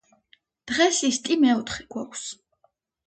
დღეს 0.71 1.01
ისტი 1.09 1.37
მეოთხე 1.43 1.87
გვაქვს 1.97 2.25